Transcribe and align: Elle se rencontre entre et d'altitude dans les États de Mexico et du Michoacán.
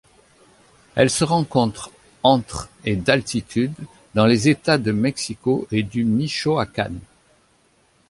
Elle 0.95 1.11
se 1.11 1.23
rencontre 1.23 1.91
entre 2.23 2.69
et 2.85 2.95
d'altitude 2.95 3.75
dans 4.15 4.25
les 4.25 4.49
États 4.49 4.79
de 4.79 4.91
Mexico 4.91 5.67
et 5.71 5.83
du 5.83 6.05
Michoacán. 6.05 6.93